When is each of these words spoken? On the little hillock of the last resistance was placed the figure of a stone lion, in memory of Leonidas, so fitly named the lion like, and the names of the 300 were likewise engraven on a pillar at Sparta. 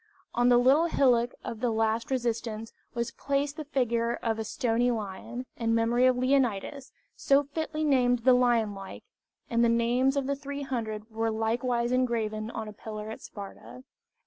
On 0.33 0.49
the 0.49 0.57
little 0.57 0.85
hillock 0.87 1.35
of 1.43 1.59
the 1.59 1.69
last 1.69 2.09
resistance 2.09 2.73
was 2.95 3.11
placed 3.11 3.55
the 3.55 3.63
figure 3.65 4.15
of 4.15 4.39
a 4.39 4.43
stone 4.43 4.87
lion, 4.87 5.45
in 5.57 5.75
memory 5.75 6.07
of 6.07 6.17
Leonidas, 6.17 6.91
so 7.15 7.43
fitly 7.43 7.83
named 7.83 8.23
the 8.25 8.33
lion 8.33 8.73
like, 8.73 9.03
and 9.47 9.63
the 9.63 9.69
names 9.69 10.17
of 10.17 10.25
the 10.25 10.35
300 10.35 11.11
were 11.11 11.29
likewise 11.29 11.91
engraven 11.91 12.49
on 12.49 12.67
a 12.67 12.73
pillar 12.73 13.11
at 13.11 13.21
Sparta. 13.21 13.83